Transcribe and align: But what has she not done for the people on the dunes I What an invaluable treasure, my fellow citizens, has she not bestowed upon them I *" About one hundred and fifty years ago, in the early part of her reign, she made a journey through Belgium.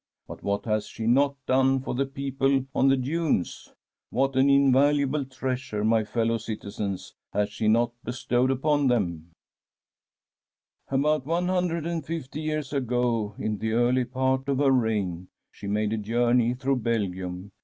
But 0.27 0.41
what 0.41 0.65
has 0.65 0.87
she 0.87 1.05
not 1.05 1.35
done 1.45 1.79
for 1.79 1.93
the 1.93 2.07
people 2.07 2.65
on 2.73 2.87
the 2.87 2.97
dunes 2.97 3.67
I 3.69 3.73
What 4.09 4.35
an 4.35 4.49
invaluable 4.49 5.25
treasure, 5.25 5.83
my 5.83 6.03
fellow 6.05 6.39
citizens, 6.39 7.13
has 7.33 7.49
she 7.49 7.67
not 7.67 7.91
bestowed 8.03 8.49
upon 8.49 8.87
them 8.87 9.29
I 10.89 10.95
*" 10.95 10.95
About 10.95 11.27
one 11.27 11.47
hundred 11.49 11.85
and 11.85 12.03
fifty 12.03 12.41
years 12.41 12.73
ago, 12.73 13.35
in 13.37 13.59
the 13.59 13.73
early 13.73 14.05
part 14.05 14.49
of 14.49 14.57
her 14.57 14.71
reign, 14.71 15.27
she 15.51 15.67
made 15.67 15.93
a 15.93 15.97
journey 15.97 16.55
through 16.55 16.77
Belgium. 16.77 17.51